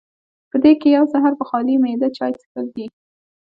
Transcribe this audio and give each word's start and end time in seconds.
پۀ 0.51 0.57
دې 0.63 0.71
کښې 0.81 0.89
يو 0.97 1.05
سحر 1.13 1.33
پۀ 1.39 1.43
خالي 1.49 1.75
معده 1.83 2.07
چائے 2.17 2.33
څښل 2.39 2.65
دي 2.75 2.85